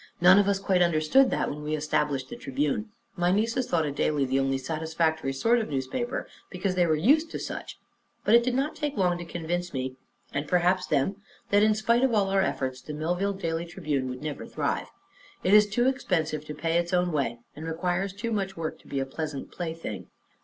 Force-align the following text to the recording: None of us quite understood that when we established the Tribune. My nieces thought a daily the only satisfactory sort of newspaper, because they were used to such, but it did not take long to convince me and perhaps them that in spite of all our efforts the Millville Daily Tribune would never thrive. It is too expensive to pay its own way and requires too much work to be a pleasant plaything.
None 0.19 0.39
of 0.39 0.47
us 0.47 0.57
quite 0.57 0.81
understood 0.81 1.29
that 1.29 1.47
when 1.51 1.61
we 1.61 1.75
established 1.75 2.29
the 2.29 2.35
Tribune. 2.35 2.89
My 3.15 3.31
nieces 3.31 3.67
thought 3.69 3.85
a 3.85 3.91
daily 3.91 4.25
the 4.25 4.39
only 4.39 4.57
satisfactory 4.57 5.31
sort 5.31 5.59
of 5.59 5.69
newspaper, 5.69 6.27
because 6.49 6.73
they 6.73 6.87
were 6.87 6.95
used 6.95 7.29
to 7.29 7.37
such, 7.37 7.77
but 8.25 8.33
it 8.33 8.41
did 8.43 8.55
not 8.55 8.75
take 8.75 8.97
long 8.97 9.19
to 9.19 9.25
convince 9.25 9.73
me 9.75 9.97
and 10.33 10.47
perhaps 10.47 10.87
them 10.87 11.17
that 11.51 11.61
in 11.61 11.75
spite 11.75 12.03
of 12.03 12.15
all 12.15 12.31
our 12.31 12.41
efforts 12.41 12.81
the 12.81 12.95
Millville 12.95 13.33
Daily 13.33 13.63
Tribune 13.67 14.09
would 14.09 14.23
never 14.23 14.47
thrive. 14.47 14.87
It 15.43 15.53
is 15.53 15.67
too 15.69 15.87
expensive 15.87 16.45
to 16.45 16.55
pay 16.55 16.79
its 16.79 16.93
own 16.93 17.11
way 17.11 17.37
and 17.55 17.67
requires 17.67 18.11
too 18.11 18.31
much 18.31 18.57
work 18.57 18.79
to 18.79 18.87
be 18.87 18.99
a 18.99 19.05
pleasant 19.05 19.51
plaything. 19.51 20.07